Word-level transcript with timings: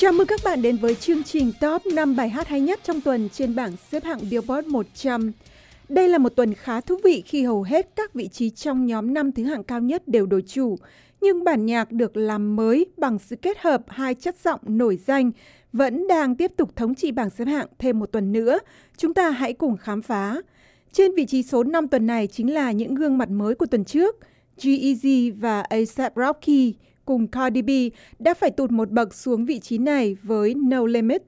Chào 0.00 0.12
mừng 0.12 0.26
các 0.26 0.40
bạn 0.44 0.62
đến 0.62 0.76
với 0.76 0.94
chương 0.94 1.22
trình 1.22 1.52
top 1.60 1.86
5 1.86 2.16
bài 2.16 2.28
hát 2.28 2.48
hay 2.48 2.60
nhất 2.60 2.80
trong 2.84 3.00
tuần 3.00 3.28
trên 3.28 3.54
bảng 3.54 3.72
xếp 3.90 4.04
hạng 4.04 4.18
Billboard 4.30 4.68
100. 4.68 5.32
Đây 5.88 6.08
là 6.08 6.18
một 6.18 6.28
tuần 6.28 6.54
khá 6.54 6.80
thú 6.80 6.96
vị 7.04 7.22
khi 7.26 7.44
hầu 7.44 7.62
hết 7.62 7.90
các 7.96 8.14
vị 8.14 8.28
trí 8.28 8.50
trong 8.50 8.86
nhóm 8.86 9.14
năm 9.14 9.32
thứ 9.32 9.44
hạng 9.44 9.64
cao 9.64 9.80
nhất 9.80 10.08
đều 10.08 10.26
đổi 10.26 10.42
chủ. 10.42 10.76
Nhưng 11.20 11.44
bản 11.44 11.66
nhạc 11.66 11.92
được 11.92 12.16
làm 12.16 12.56
mới 12.56 12.86
bằng 12.96 13.18
sự 13.18 13.36
kết 13.36 13.58
hợp 13.58 13.82
hai 13.88 14.14
chất 14.14 14.36
giọng 14.44 14.60
nổi 14.64 14.98
danh 15.06 15.30
vẫn 15.72 16.08
đang 16.08 16.34
tiếp 16.34 16.52
tục 16.56 16.76
thống 16.76 16.94
trị 16.94 17.12
bảng 17.12 17.30
xếp 17.30 17.44
hạng 17.44 17.66
thêm 17.78 17.98
một 17.98 18.12
tuần 18.12 18.32
nữa. 18.32 18.58
Chúng 18.96 19.14
ta 19.14 19.30
hãy 19.30 19.52
cùng 19.52 19.76
khám 19.76 20.02
phá. 20.02 20.36
Trên 20.92 21.14
vị 21.14 21.26
trí 21.26 21.42
số 21.42 21.64
5 21.64 21.88
tuần 21.88 22.06
này 22.06 22.26
chính 22.26 22.54
là 22.54 22.72
những 22.72 22.94
gương 22.94 23.18
mặt 23.18 23.30
mới 23.30 23.54
của 23.54 23.66
tuần 23.66 23.84
trước, 23.84 24.16
G-Eazy 24.58 25.32
và 25.40 25.60
A$AP 25.60 26.12
Rocky 26.16 26.74
cùng 27.08 27.26
Cardi 27.26 27.62
B 27.62 27.70
đã 28.18 28.34
phải 28.34 28.50
tụt 28.50 28.70
một 28.70 28.90
bậc 28.90 29.14
xuống 29.14 29.44
vị 29.44 29.58
trí 29.58 29.78
này 29.78 30.16
với 30.22 30.54
No 30.54 30.86
Limit. 30.86 31.22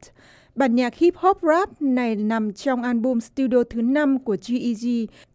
Bản 0.54 0.74
nhạc 0.74 0.94
hip 0.94 1.16
hop 1.16 1.38
rap 1.42 1.82
này 1.82 2.16
nằm 2.16 2.52
trong 2.52 2.82
album 2.82 3.20
studio 3.20 3.62
thứ 3.70 3.82
5 3.82 4.18
của 4.18 4.36
G.E.G. 4.48 4.86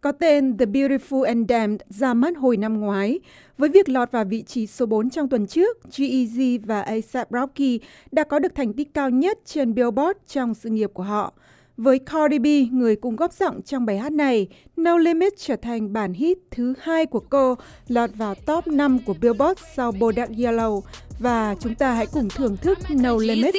có 0.02 0.12
tên 0.12 0.58
The 0.58 0.66
Beautiful 0.66 1.21
and 1.21 1.49
Damned 1.49 1.81
ra 1.90 2.13
mắt 2.13 2.38
hồi 2.38 2.58
năm 2.58 2.80
ngoái. 2.80 3.20
Với 3.58 3.70
việc 3.70 3.90
lọt 3.90 4.12
vào 4.12 4.26
vị 4.26 4.44
trí 4.44 4.68
số 4.68 4.85
4 4.85 5.09
trong 5.09 5.30
tuần 5.30 5.48
trước, 5.48 5.77
G.E.G. 5.98 6.66
và 6.66 6.82
A$AP 6.82 7.27
Rocky 7.32 7.80
đã 8.12 8.23
có 8.23 8.40
được 8.40 8.55
thành 8.55 8.73
tích 8.73 8.93
cao 8.93 9.09
nhất 9.09 9.40
trên 9.46 9.73
Billboard 9.73 10.20
trong 10.27 10.54
sự 10.54 10.70
nghiệp 10.70 10.90
của 10.93 11.04
họ. 11.04 11.34
Với 11.77 11.99
Cardi 11.99 12.39
B, 12.39 12.73
người 12.73 12.95
cùng 12.95 13.15
góp 13.15 13.34
giọng 13.34 13.61
trong 13.61 13.85
bài 13.85 13.97
hát 13.97 14.11
này, 14.11 14.47
No 14.77 14.97
Limit 14.97 15.34
trở 15.38 15.55
thành 15.55 15.93
bản 15.93 16.13
hit 16.13 16.38
thứ 16.51 16.73
hai 16.81 17.05
của 17.05 17.20
cô, 17.20 17.55
lọt 17.87 18.09
vào 18.15 18.35
top 18.35 18.68
5 18.68 18.99
của 19.05 19.13
Billboard 19.13 19.62
sau 19.76 19.91
Bodak 19.91 20.29
Yellow. 20.29 20.81
Và 21.20 21.55
chúng 21.59 21.76
ta 21.76 21.93
hãy 21.93 22.05
cùng 22.05 22.29
thưởng 22.29 22.57
thức 22.57 22.77
No 22.90 23.18
Limit. 23.18 23.55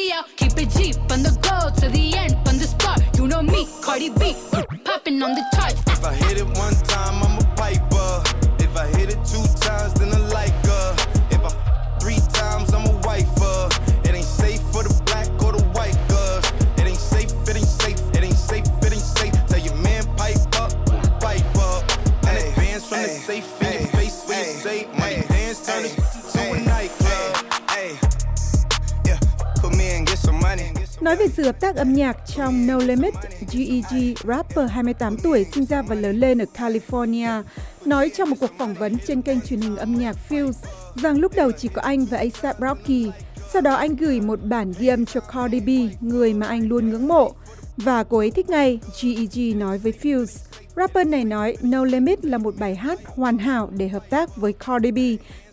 Nói 31.06 31.16
về 31.16 31.28
sự 31.28 31.42
hợp 31.42 31.60
tác 31.60 31.76
âm 31.76 31.94
nhạc 31.94 32.16
trong 32.36 32.66
No 32.66 32.78
Limit, 32.78 33.14
G-Eazy 33.50 34.14
rapper 34.24 34.70
28 34.70 35.16
tuổi 35.16 35.46
sinh 35.54 35.64
ra 35.64 35.82
và 35.82 35.94
lớn 35.94 36.16
lên 36.16 36.38
ở 36.38 36.44
California, 36.54 37.42
nói 37.84 38.10
trong 38.16 38.30
một 38.30 38.36
cuộc 38.40 38.50
phỏng 38.58 38.74
vấn 38.74 38.96
trên 39.06 39.22
kênh 39.22 39.40
truyền 39.40 39.60
hình 39.60 39.76
âm 39.76 39.94
nhạc 39.94 40.16
Fuse 40.28 40.52
rằng 40.94 41.18
lúc 41.18 41.32
đầu 41.36 41.52
chỉ 41.52 41.68
có 41.68 41.82
anh 41.82 42.04
và 42.04 42.18
ASAP 42.18 42.60
Rocky. 42.60 43.10
Sau 43.52 43.62
đó 43.62 43.74
anh 43.74 43.96
gửi 43.96 44.20
một 44.20 44.38
bản 44.42 44.72
ghi 44.78 44.88
âm 44.88 45.06
cho 45.06 45.20
Cardi 45.20 45.60
B, 45.60 45.68
người 46.00 46.34
mà 46.34 46.46
anh 46.46 46.68
luôn 46.68 46.90
ngưỡng 46.90 47.08
mộ. 47.08 47.32
Và 47.76 48.04
cô 48.04 48.18
ấy 48.18 48.30
thích 48.30 48.48
ngay, 48.48 48.78
G-Eazy 49.00 49.58
nói 49.58 49.78
với 49.78 49.92
Fuse. 50.02 50.46
Rapper 50.76 51.06
này 51.06 51.24
nói 51.24 51.56
No 51.62 51.84
Limit 51.84 52.24
là 52.24 52.38
một 52.38 52.54
bài 52.58 52.74
hát 52.74 53.00
hoàn 53.06 53.38
hảo 53.38 53.70
để 53.76 53.88
hợp 53.88 54.10
tác 54.10 54.36
với 54.36 54.52
Cardi 54.52 54.90
B 54.90 54.98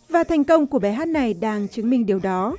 và 0.09 0.23
thành 0.23 0.43
công 0.43 0.67
của 0.67 0.79
bài 0.79 0.93
hát 0.93 1.07
này 1.07 1.33
đang 1.33 1.67
chứng 1.67 1.89
minh 1.89 2.05
điều 2.05 2.19
đó. 2.19 2.55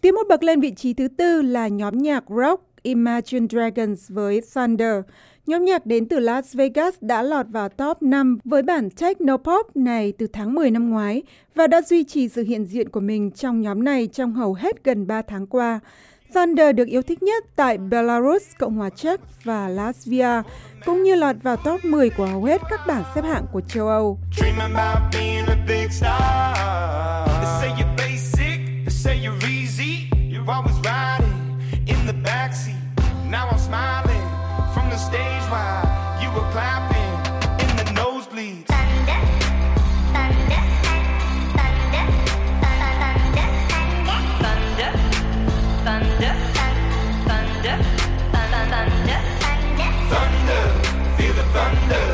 Tiếp 0.00 0.12
một 0.12 0.22
bậc 0.28 0.42
lên 0.42 0.60
vị 0.60 0.72
trí 0.76 0.94
thứ 0.94 1.08
tư 1.08 1.42
là 1.42 1.68
nhóm 1.68 1.98
nhạc 1.98 2.24
rock 2.28 2.62
Imagine 2.82 3.46
Dragons 3.50 4.10
với 4.10 4.42
Thunder. 4.54 4.94
Nhóm 5.46 5.64
nhạc 5.64 5.86
đến 5.86 6.06
từ 6.06 6.18
Las 6.18 6.54
Vegas 6.54 6.94
đã 7.00 7.22
lọt 7.22 7.46
vào 7.48 7.68
top 7.68 8.02
5 8.02 8.38
với 8.44 8.62
bản 8.62 8.90
Technopop 8.90 9.76
này 9.76 10.12
từ 10.18 10.26
tháng 10.32 10.54
10 10.54 10.70
năm 10.70 10.90
ngoái 10.90 11.22
và 11.54 11.66
đã 11.66 11.82
duy 11.82 12.04
trì 12.04 12.28
sự 12.28 12.42
hiện 12.42 12.64
diện 12.64 12.88
của 12.88 13.00
mình 13.00 13.30
trong 13.30 13.60
nhóm 13.60 13.84
này 13.84 14.06
trong 14.06 14.32
hầu 14.32 14.54
hết 14.54 14.84
gần 14.84 15.06
3 15.06 15.22
tháng 15.22 15.46
qua. 15.46 15.80
Thunder 16.34 16.76
được 16.76 16.88
yêu 16.88 17.02
thích 17.02 17.22
nhất 17.22 17.44
tại 17.56 17.78
Belarus, 17.78 18.42
Cộng 18.58 18.76
hòa 18.76 18.88
Czech 18.88 19.18
và 19.44 19.68
Latvia, 19.68 20.42
cũng 20.86 21.02
như 21.02 21.14
lọt 21.14 21.36
vào 21.42 21.56
top 21.56 21.84
10 21.84 22.10
của 22.10 22.26
hầu 22.26 22.44
hết 22.44 22.60
các 22.70 22.80
bảng 22.86 23.04
xếp 23.14 23.22
hạng 23.24 23.46
của 23.52 23.60
châu 23.60 23.88
Âu. 23.88 24.18
You 36.50 36.56
were 36.56 36.62
clapping 36.62 37.12
in 37.60 37.76
the 37.76 37.84
nosebleeds. 37.94 38.66
Thunder, 38.66 39.20
thunder, 40.14 40.60
thunder, 41.56 41.82
thunder, 41.82 42.04
thunder, 44.24 44.90
thunder, 45.84 46.34
thunder, 47.26 47.76
thunder, 48.30 49.18
thunder, 49.40 49.90
thunder, 50.10 50.62
feel 51.16 51.32
the 51.34 51.44
thunder, 51.54 52.04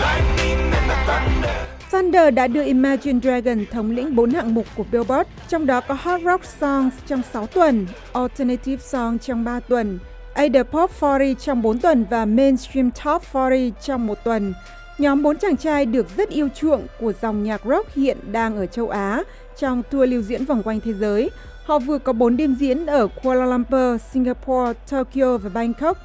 lightning 0.00 0.60
and 0.72 0.90
the 0.90 0.96
thunder. 1.06 1.56
Thunder 1.90 2.34
đã 2.34 2.46
đưa 2.46 2.64
Imagine 2.64 3.20
Dragon 3.20 3.64
thống 3.70 3.90
lĩnh 3.90 4.16
4 4.16 4.30
hạng 4.30 4.54
mục 4.54 4.66
của 4.76 4.84
Billboard, 4.92 5.28
trong 5.48 5.66
đó 5.66 5.80
có 5.80 5.94
Hard 5.94 6.24
Rock 6.24 6.44
Songs 6.44 6.94
trong 7.06 7.22
6 7.32 7.46
tuần, 7.46 7.86
Alternative 8.12 8.82
Song 8.82 9.18
trong 9.18 9.44
3 9.44 9.60
tuần, 9.60 9.98
Ada 10.38 10.62
Pop 10.62 10.90
40 11.00 11.34
trong 11.40 11.62
4 11.62 11.78
tuần 11.78 12.04
và 12.10 12.24
Mainstream 12.24 12.90
Top 13.04 13.22
40 13.32 13.72
trong 13.82 14.06
một 14.06 14.24
tuần. 14.24 14.54
Nhóm 14.98 15.22
bốn 15.22 15.36
chàng 15.36 15.56
trai 15.56 15.86
được 15.86 16.06
rất 16.16 16.28
yêu 16.28 16.48
chuộng 16.54 16.86
của 17.00 17.12
dòng 17.22 17.42
nhạc 17.42 17.60
rock 17.64 17.94
hiện 17.94 18.18
đang 18.32 18.56
ở 18.56 18.66
châu 18.66 18.88
Á 18.88 19.22
trong 19.58 19.82
tour 19.90 20.10
lưu 20.10 20.22
diễn 20.22 20.44
vòng 20.44 20.62
quanh 20.62 20.80
thế 20.80 20.92
giới. 20.92 21.30
Họ 21.64 21.78
vừa 21.78 21.98
có 21.98 22.12
4 22.12 22.36
đêm 22.36 22.54
diễn 22.54 22.86
ở 22.86 23.08
Kuala 23.22 23.46
Lumpur, 23.46 24.02
Singapore, 24.12 24.72
Tokyo 24.90 25.38
và 25.38 25.50
Bangkok. 25.54 25.98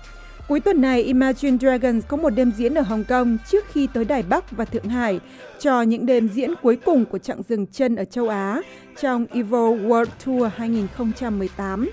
Cuối 0.47 0.59
tuần 0.59 0.81
này, 0.81 1.03
Imagine 1.03 1.57
Dragons 1.57 2.05
có 2.07 2.17
một 2.17 2.29
đêm 2.29 2.51
diễn 2.57 2.73
ở 2.73 2.81
Hồng 2.81 3.03
Kông 3.03 3.37
trước 3.51 3.65
khi 3.71 3.87
tới 3.93 4.05
Đài 4.05 4.23
Bắc 4.23 4.51
và 4.51 4.65
Thượng 4.65 4.89
Hải 4.89 5.19
cho 5.59 5.81
những 5.81 6.05
đêm 6.05 6.27
diễn 6.27 6.53
cuối 6.61 6.75
cùng 6.85 7.05
của 7.05 7.17
chặng 7.17 7.41
dừng 7.49 7.67
chân 7.67 7.95
ở 7.95 8.05
châu 8.05 8.29
Á 8.29 8.61
trong 9.01 9.25
Evo 9.33 9.69
World 9.69 10.05
Tour 10.25 10.51
2018. 10.55 11.89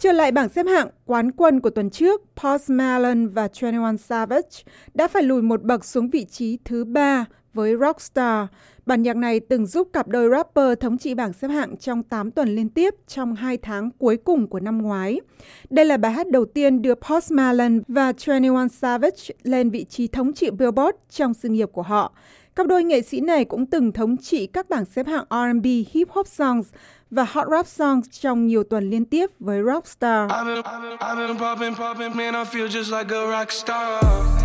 Trở 0.00 0.12
lại 0.12 0.32
bảng 0.32 0.48
xếp 0.48 0.66
hạng, 0.66 0.88
quán 1.06 1.32
quân 1.32 1.60
của 1.60 1.70
tuần 1.70 1.90
trước, 1.90 2.20
Post 2.36 2.70
Malone 2.70 3.26
và 3.26 3.48
21 3.60 4.00
Savage 4.00 4.62
đã 4.94 5.08
phải 5.08 5.22
lùi 5.22 5.42
một 5.42 5.62
bậc 5.62 5.84
xuống 5.84 6.10
vị 6.10 6.24
trí 6.24 6.58
thứ 6.64 6.84
ba 6.84 7.24
với 7.54 7.76
Rockstar. 7.80 8.46
Bản 8.86 9.02
nhạc 9.02 9.16
này 9.16 9.40
từng 9.40 9.66
giúp 9.66 9.88
cặp 9.92 10.08
đôi 10.08 10.30
rapper 10.30 10.78
thống 10.80 10.98
trị 10.98 11.14
bảng 11.14 11.32
xếp 11.32 11.48
hạng 11.48 11.76
trong 11.76 12.02
8 12.02 12.30
tuần 12.30 12.48
liên 12.48 12.68
tiếp 12.68 12.94
trong 13.06 13.34
2 13.34 13.56
tháng 13.56 13.90
cuối 13.98 14.16
cùng 14.16 14.46
của 14.46 14.60
năm 14.60 14.82
ngoái. 14.82 15.20
Đây 15.70 15.84
là 15.84 15.96
bài 15.96 16.12
hát 16.12 16.28
đầu 16.28 16.44
tiên 16.44 16.82
đưa 16.82 16.94
Post 16.94 17.32
Malone 17.32 17.78
và 17.88 18.12
21 18.26 18.72
Savage 18.72 19.22
lên 19.42 19.70
vị 19.70 19.84
trí 19.84 20.08
thống 20.08 20.32
trị 20.32 20.50
Billboard 20.50 20.96
trong 21.10 21.34
sự 21.34 21.48
nghiệp 21.48 21.68
của 21.72 21.82
họ. 21.82 22.12
Cặp 22.56 22.66
đôi 22.66 22.84
nghệ 22.84 23.02
sĩ 23.02 23.20
này 23.20 23.44
cũng 23.44 23.66
từng 23.66 23.92
thống 23.92 24.16
trị 24.16 24.46
các 24.46 24.68
bảng 24.68 24.84
xếp 24.84 25.06
hạng 25.06 25.24
R&B, 25.30 25.66
hip 25.92 26.08
hop 26.10 26.26
songs 26.26 26.66
và 27.10 27.24
hot 27.24 27.46
rap 27.50 27.66
songs 27.66 28.06
trong 28.10 28.46
nhiều 28.46 28.64
tuần 28.64 28.90
liên 28.90 29.04
tiếp 29.04 29.30
với 29.40 29.62
Rockstar. 29.62 30.30
Star. 33.50 34.40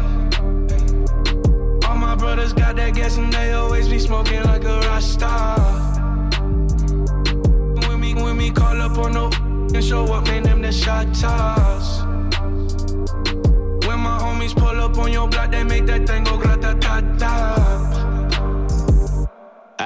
Brothers 2.18 2.54
got 2.54 2.76
that 2.78 2.96
gas 2.96 3.18
and 3.18 3.32
they 3.34 3.52
always 3.52 3.90
be 3.90 4.00
smoking 4.00 4.42
like 4.44 4.64
a 4.64 4.80
rock 4.88 5.02
star. 5.02 5.60
When 7.88 8.00
me, 8.00 8.14
when 8.14 8.38
me 8.38 8.52
call 8.52 8.82
up 8.82 8.98
on 8.98 9.14
no 9.14 9.30
and 9.74 9.84
show 9.84 10.06
up, 10.06 10.26
man, 10.28 10.44
them 10.44 10.62
the 10.62 10.72
shot 10.72 11.08
toss. 11.14 12.04
When 13.86 14.00
my 14.00 14.18
homies 14.18 14.56
pull 14.56 14.80
up 14.80 14.98
on 14.98 15.12
your 15.12 15.28
block, 15.28 15.52
they 15.52 15.64
make 15.64 15.86
that 15.88 16.08
thing 16.08 16.24
go 16.24 16.45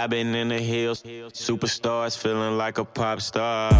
been 0.09 0.33
in 0.33 0.49
the 0.49 0.59
hills, 0.59 1.03
superstars 1.33 2.17
feeling 2.17 2.57
like 2.57 2.77
a 2.77 2.83
pop 2.83 3.21
star. 3.21 3.71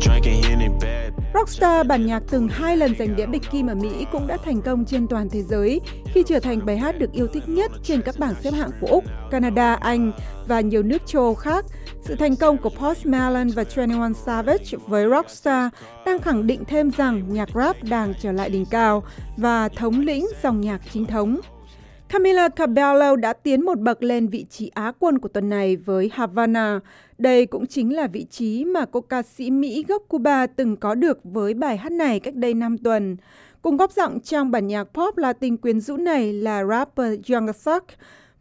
Drinking 0.00 0.42
Henny 0.42 0.68
bad. 0.80 1.12
Rockstar 1.34 1.86
bản 1.86 2.06
nhạc 2.06 2.22
từng 2.30 2.48
hai 2.48 2.76
lần 2.76 2.94
giành 2.98 3.16
đĩa 3.16 3.26
bịch 3.26 3.42
kim 3.50 3.66
ở 3.66 3.74
Mỹ 3.74 4.06
cũng 4.12 4.26
đã 4.26 4.36
thành 4.44 4.62
công 4.62 4.84
trên 4.84 5.08
toàn 5.08 5.28
thế 5.28 5.42
giới 5.42 5.80
khi 6.14 6.22
trở 6.26 6.40
thành 6.40 6.66
bài 6.66 6.76
hát 6.76 6.98
được 6.98 7.12
yêu 7.12 7.26
thích 7.26 7.48
nhất 7.48 7.72
trên 7.82 8.02
các 8.02 8.14
bảng 8.18 8.34
xếp 8.42 8.50
hạng 8.50 8.70
của 8.80 8.86
Úc, 8.86 9.04
Canada, 9.30 9.74
Anh 9.74 10.12
và 10.46 10.60
nhiều 10.60 10.82
nước 10.82 11.02
châu 11.06 11.22
Âu 11.22 11.34
khác. 11.34 11.64
Sự 12.02 12.14
thành 12.14 12.36
công 12.36 12.58
của 12.58 12.70
Post 12.70 13.06
Malone 13.06 13.50
và 13.54 13.64
21 13.76 14.16
Savage 14.16 14.64
với 14.86 15.06
Rockstar 15.10 15.68
đang 16.06 16.18
khẳng 16.18 16.46
định 16.46 16.64
thêm 16.64 16.90
rằng 16.90 17.22
nhạc 17.28 17.48
rap 17.54 17.76
đang 17.82 18.14
trở 18.22 18.32
lại 18.32 18.50
đỉnh 18.50 18.66
cao 18.66 19.02
và 19.36 19.68
thống 19.68 20.00
lĩnh 20.00 20.26
dòng 20.42 20.60
nhạc 20.60 20.80
chính 20.92 21.06
thống. 21.06 21.40
Camila 22.08 22.48
Cabello 22.48 23.16
đã 23.16 23.32
tiến 23.32 23.64
một 23.64 23.80
bậc 23.80 24.02
lên 24.02 24.28
vị 24.28 24.46
trí 24.50 24.70
Á 24.74 24.92
quân 24.98 25.18
của 25.18 25.28
tuần 25.28 25.48
này 25.48 25.76
với 25.76 26.10
Havana. 26.12 26.80
Đây 27.18 27.46
cũng 27.46 27.66
chính 27.66 27.96
là 27.96 28.06
vị 28.06 28.26
trí 28.30 28.64
mà 28.64 28.84
cô 28.84 29.00
ca 29.00 29.22
sĩ 29.22 29.50
Mỹ 29.50 29.84
gốc 29.88 30.02
Cuba 30.08 30.46
từng 30.46 30.76
có 30.76 30.94
được 30.94 31.18
với 31.24 31.54
bài 31.54 31.76
hát 31.76 31.92
này 31.92 32.20
cách 32.20 32.34
đây 32.34 32.54
5 32.54 32.78
tuần. 32.78 33.16
Cùng 33.62 33.76
góp 33.76 33.92
giọng 33.92 34.20
trong 34.20 34.50
bản 34.50 34.66
nhạc 34.66 34.84
pop 34.84 35.16
Latin 35.16 35.56
quyến 35.56 35.80
rũ 35.80 35.96
này 35.96 36.32
là 36.32 36.64
rapper 36.64 37.20
Young 37.30 37.46
Thug. 37.64 37.82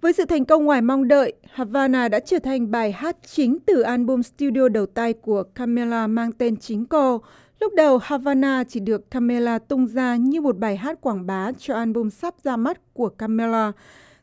Với 0.01 0.13
sự 0.13 0.25
thành 0.25 0.45
công 0.45 0.65
ngoài 0.65 0.81
mong 0.81 1.07
đợi, 1.07 1.33
Havana 1.51 2.07
đã 2.07 2.19
trở 2.19 2.39
thành 2.39 2.71
bài 2.71 2.91
hát 2.91 3.17
chính 3.25 3.59
từ 3.65 3.81
album 3.81 4.21
studio 4.21 4.67
đầu 4.67 4.85
tay 4.85 5.13
của 5.13 5.43
Camila 5.43 6.07
mang 6.07 6.31
tên 6.31 6.57
chính 6.57 6.85
cô. 6.85 7.21
Lúc 7.59 7.73
đầu, 7.75 7.97
Havana 7.97 8.63
chỉ 8.63 8.79
được 8.79 9.11
Camila 9.11 9.59
tung 9.59 9.87
ra 9.87 10.15
như 10.15 10.41
một 10.41 10.57
bài 10.57 10.77
hát 10.77 11.01
quảng 11.01 11.25
bá 11.25 11.51
cho 11.57 11.73
album 11.73 12.09
sắp 12.09 12.33
ra 12.43 12.57
mắt 12.57 12.77
của 12.93 13.09
Camila. 13.09 13.71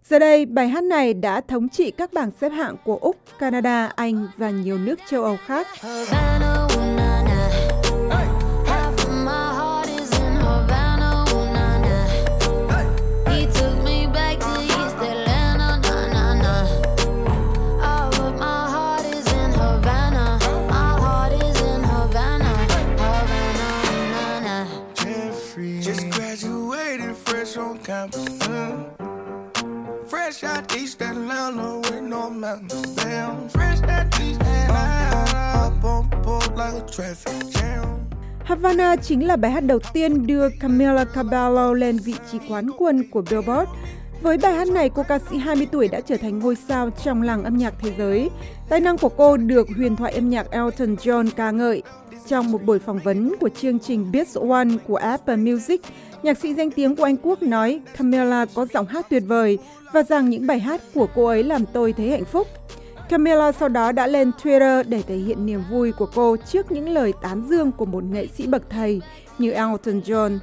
Giờ 0.04 0.18
đây, 0.18 0.46
bài 0.46 0.68
hát 0.68 0.84
này 0.84 1.14
đã 1.14 1.40
thống 1.40 1.68
trị 1.68 1.90
các 1.90 2.12
bảng 2.12 2.30
xếp 2.40 2.48
hạng 2.48 2.76
của 2.84 2.96
Úc, 2.96 3.16
Canada, 3.38 3.86
Anh 3.86 4.28
và 4.36 4.50
nhiều 4.50 4.78
nước 4.78 4.98
châu 5.10 5.24
Âu 5.24 5.36
khác. 5.46 5.66
Havana, 5.80 6.51
Fresh 30.10 30.42
out 30.44 30.76
East 30.76 31.02
Atlanta 31.02 31.80
with 31.82 32.02
no 32.02 32.30
mountains. 32.30 32.96
Damn, 32.96 33.48
fresh 33.48 33.82
out 33.82 34.20
East 34.20 34.40
Atlanta. 34.40 35.66
Up 35.66 35.84
on 35.84 36.10
board 36.24 36.50
like 36.56 36.74
a 36.74 36.86
traffic 36.90 37.50
jam. 37.52 37.84
Havana 38.44 38.96
chính 38.96 39.26
là 39.26 39.36
bài 39.36 39.50
hát 39.50 39.60
đầu 39.60 39.78
tiên 39.92 40.26
đưa 40.26 40.48
Camila 40.60 41.04
Cabello 41.04 41.72
lên 41.72 41.98
vị 41.98 42.14
trí 42.32 42.38
quán 42.48 42.70
quân 42.78 43.10
của 43.10 43.22
Billboard. 43.30 43.70
Với 44.22 44.38
bài 44.38 44.54
hát 44.54 44.68
này, 44.68 44.90
cô 44.94 45.02
ca 45.08 45.18
sĩ 45.30 45.36
20 45.38 45.66
tuổi 45.72 45.88
đã 45.88 46.00
trở 46.00 46.16
thành 46.16 46.38
ngôi 46.38 46.56
sao 46.68 46.90
trong 47.04 47.22
làng 47.22 47.44
âm 47.44 47.56
nhạc 47.56 47.74
thế 47.78 47.92
giới. 47.98 48.30
Tài 48.68 48.80
năng 48.80 48.98
của 48.98 49.08
cô 49.08 49.36
được 49.36 49.68
huyền 49.76 49.96
thoại 49.96 50.12
âm 50.12 50.30
nhạc 50.30 50.50
Elton 50.50 50.94
John 50.94 51.28
ca 51.36 51.50
ngợi. 51.50 51.82
Trong 52.28 52.52
một 52.52 52.62
buổi 52.64 52.78
phỏng 52.78 52.98
vấn 52.98 53.34
của 53.40 53.48
chương 53.48 53.78
trình 53.78 54.12
Beats 54.12 54.36
One 54.36 54.68
của 54.86 54.96
Apple 54.96 55.36
Music, 55.36 55.80
nhạc 56.22 56.38
sĩ 56.38 56.54
danh 56.54 56.70
tiếng 56.70 56.96
của 56.96 57.04
Anh 57.04 57.16
Quốc 57.22 57.42
nói 57.42 57.80
Camila 57.96 58.46
có 58.54 58.66
giọng 58.66 58.86
hát 58.86 59.06
tuyệt 59.10 59.22
vời 59.26 59.58
và 59.92 60.02
rằng 60.02 60.30
những 60.30 60.46
bài 60.46 60.58
hát 60.58 60.80
của 60.94 61.06
cô 61.14 61.24
ấy 61.26 61.42
làm 61.42 61.64
tôi 61.72 61.92
thấy 61.92 62.10
hạnh 62.10 62.24
phúc. 62.24 62.46
Camila 63.08 63.52
sau 63.52 63.68
đó 63.68 63.92
đã 63.92 64.06
lên 64.06 64.30
Twitter 64.42 64.84
để 64.88 65.02
thể 65.02 65.16
hiện 65.16 65.46
niềm 65.46 65.62
vui 65.70 65.92
của 65.92 66.08
cô 66.14 66.36
trước 66.36 66.72
những 66.72 66.88
lời 66.88 67.12
tán 67.22 67.42
dương 67.48 67.72
của 67.72 67.84
một 67.84 68.04
nghệ 68.04 68.26
sĩ 68.26 68.46
bậc 68.46 68.70
thầy 68.70 69.00
như 69.38 69.50
Elton 69.50 70.00
John. 70.00 70.38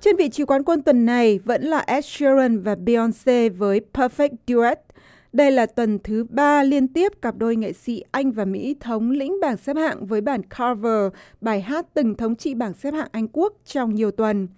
Trên 0.00 0.16
vị 0.16 0.28
trí 0.28 0.44
quán 0.44 0.64
quân 0.64 0.82
tuần 0.82 1.06
này 1.06 1.38
vẫn 1.44 1.62
là 1.62 1.78
Ed 1.86 2.04
Sheeran 2.04 2.62
và 2.62 2.74
Beyoncé 2.74 3.48
với 3.48 3.80
Perfect 3.92 4.36
Duet. 4.46 4.78
Đây 5.32 5.50
là 5.50 5.66
tuần 5.66 5.98
thứ 6.04 6.24
ba 6.30 6.62
liên 6.62 6.88
tiếp 6.88 7.12
cặp 7.22 7.36
đôi 7.36 7.56
nghệ 7.56 7.72
sĩ 7.72 8.02
Anh 8.10 8.32
và 8.32 8.44
Mỹ 8.44 8.76
thống 8.80 9.10
lĩnh 9.10 9.40
bảng 9.40 9.56
xếp 9.56 9.76
hạng 9.76 10.06
với 10.06 10.20
bản 10.20 10.40
cover 10.42 11.12
bài 11.40 11.60
hát 11.60 11.86
từng 11.94 12.14
thống 12.14 12.36
trị 12.36 12.54
bảng 12.54 12.74
xếp 12.74 12.94
hạng 12.94 13.08
Anh 13.12 13.28
Quốc 13.32 13.52
trong 13.64 13.94
nhiều 13.94 14.10
tuần. 14.10 14.48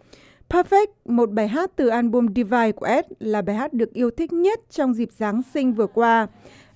Perfect, 0.49 0.87
một 1.05 1.31
bài 1.31 1.49
hát 1.49 1.70
từ 1.76 1.88
album 1.88 2.26
Divide 2.37 2.72
của 2.72 2.87
Ed, 2.87 3.05
là 3.19 3.43
bài 3.43 3.56
hát 3.56 3.72
được 3.72 3.93
yêu 3.93 4.11
thích 4.11 4.32
nhất 4.32 4.61
trong 4.70 4.94
dịp 4.94 5.08
Giáng 5.12 5.43
sinh 5.55 5.75
vừa 5.75 5.87
qua. 5.87 6.26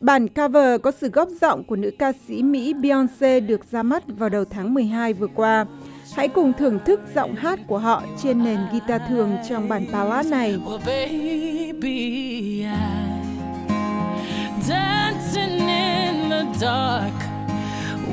Bản 0.00 0.28
cover 0.28 0.80
có 0.80 0.90
sự 0.90 1.08
góp 1.08 1.28
giọng 1.40 1.64
của 1.64 1.76
nữ 1.76 1.90
ca 1.98 2.12
sĩ 2.28 2.42
Mỹ 2.42 2.74
Beyoncé 2.74 3.40
được 3.40 3.60
ra 3.70 3.82
mắt 3.82 4.04
vào 4.06 4.28
đầu 4.28 4.44
tháng 4.44 4.74
12 4.74 5.12
vừa 5.12 5.26
qua. 5.34 5.66
Hãy 6.14 6.28
cùng 6.28 6.52
thưởng 6.58 6.78
thức 6.84 7.00
giọng 7.14 7.34
hát 7.34 7.58
của 7.66 7.78
họ 7.78 8.02
trên 8.22 8.44
nền 8.44 8.58
guitar 8.72 9.02
thường 9.08 9.36
trong 9.48 9.68
bản 9.68 9.84
ballad 9.92 10.26
này. 10.30 10.58
Well, 10.66 10.78
baby, 10.86 12.62
dancing 12.62 13.13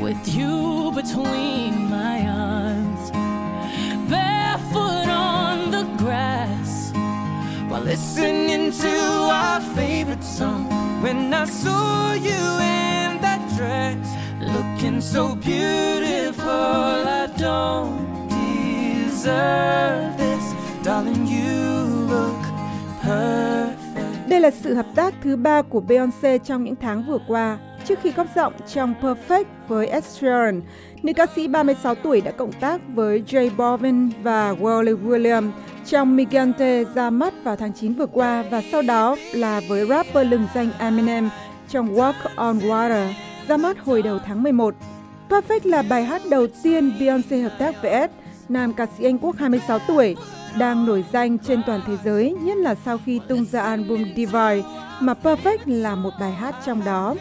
with 0.01 0.27
you 0.33 0.91
between 0.95 1.89
my 1.89 2.27
arms, 2.27 3.11
barefoot 4.09 5.07
on 5.07 5.69
the 5.69 5.83
grass 5.97 6.91
while 7.69 7.83
listening 7.83 8.71
to 8.71 8.89
our 8.89 9.61
favorite 9.75 10.23
song. 10.23 10.65
When 11.03 11.31
I 11.33 11.45
saw 11.45 12.13
you 12.13 12.41
in 12.59 13.21
that 13.21 13.41
dress, 13.55 14.07
looking 14.39 15.01
so 15.01 15.35
beautiful, 15.35 16.49
I 16.49 17.27
don't 17.37 18.27
deserve 18.29 20.17
this, 20.17 20.53
darling. 20.83 21.27
You 21.27 22.07
look 22.09 22.41
perfect. 23.01 24.27
Đây 24.27 24.39
là 24.39 24.51
sự 24.51 24.73
hợp 24.73 24.85
tác 24.95 25.13
thứ 25.23 25.35
ba 25.35 25.61
của 25.61 25.79
Beyoncé 25.79 26.37
trong 26.37 26.63
những 26.63 26.75
tháng 26.75 27.03
vừa 27.03 27.19
qua. 27.27 27.57
Trước 27.85 27.99
khi 28.03 28.11
góp 28.11 28.27
giọng 28.35 28.53
trong 28.73 28.93
Perfect 29.01 29.45
với 29.67 29.87
Ed 29.87 30.03
Sheeran, 30.03 30.61
nữ 31.03 31.13
ca 31.13 31.25
sĩ 31.35 31.47
36 31.47 31.95
tuổi 31.95 32.21
đã 32.21 32.31
cộng 32.31 32.51
tác 32.51 32.81
với 32.93 33.23
J 33.27 33.49
Balvin 33.57 34.09
và 34.23 34.53
Wally 34.53 35.07
William 35.07 35.51
trong 35.85 36.15
Migante 36.15 36.83
ra 36.83 37.09
mắt 37.09 37.33
vào 37.43 37.55
tháng 37.55 37.73
9 37.73 37.93
vừa 37.93 38.05
qua 38.05 38.43
và 38.51 38.61
sau 38.71 38.81
đó 38.81 39.15
là 39.33 39.61
với 39.69 39.87
rapper 39.87 40.27
lừng 40.27 40.47
danh 40.55 40.69
Eminem 40.79 41.29
trong 41.69 41.95
Walk 41.95 42.13
on 42.35 42.59
Water 42.59 43.13
ra 43.47 43.57
mắt 43.57 43.79
hồi 43.79 44.01
đầu 44.01 44.19
tháng 44.25 44.43
11. 44.43 44.75
Perfect 45.29 45.59
là 45.63 45.81
bài 45.81 46.03
hát 46.03 46.21
đầu 46.29 46.47
tiên 46.63 46.91
Beyoncé 46.99 47.37
hợp 47.37 47.53
tác 47.59 47.81
với 47.81 47.91
Ed, 47.91 48.09
nam 48.49 48.73
ca 48.73 48.87
sĩ 48.97 49.03
Anh 49.03 49.17
Quốc 49.17 49.35
26 49.37 49.79
tuổi, 49.87 50.15
đang 50.57 50.85
nổi 50.85 51.05
danh 51.13 51.37
trên 51.37 51.61
toàn 51.65 51.81
thế 51.87 51.93
giới, 52.03 52.35
nhất 52.41 52.57
là 52.57 52.75
sau 52.85 52.97
khi 53.05 53.19
tung 53.27 53.45
ra 53.45 53.61
album 53.61 54.03
Divide, 54.15 54.63
mà 54.99 55.13
Perfect 55.23 55.57
là 55.65 55.95
một 55.95 56.11
bài 56.19 56.31
hát 56.31 56.55
trong 56.65 56.81
đó. 56.85 57.15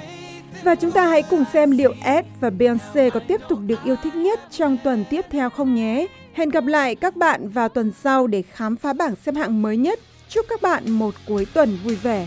Và 0.62 0.74
chúng 0.74 0.92
ta 0.92 1.06
hãy 1.06 1.22
cùng 1.22 1.44
xem 1.52 1.70
liệu 1.70 1.94
Ed 2.04 2.24
và 2.40 2.50
Beyoncé 2.50 3.10
có 3.10 3.20
tiếp 3.28 3.40
tục 3.48 3.58
được 3.66 3.78
yêu 3.84 3.96
thích 4.02 4.14
nhất 4.14 4.40
trong 4.50 4.76
tuần 4.84 5.04
tiếp 5.10 5.24
theo 5.30 5.50
không 5.50 5.74
nhé. 5.74 6.06
Hẹn 6.32 6.48
gặp 6.48 6.66
lại 6.66 6.94
các 6.94 7.16
bạn 7.16 7.48
vào 7.48 7.68
tuần 7.68 7.92
sau 8.02 8.26
để 8.26 8.42
khám 8.42 8.76
phá 8.76 8.92
bảng 8.92 9.14
xếp 9.24 9.34
hạng 9.34 9.62
mới 9.62 9.76
nhất. 9.76 10.00
Chúc 10.28 10.46
các 10.48 10.62
bạn 10.62 10.90
một 10.90 11.14
cuối 11.26 11.46
tuần 11.54 11.78
vui 11.84 11.94
vẻ. 11.94 12.26